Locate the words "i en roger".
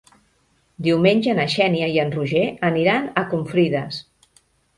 1.97-2.43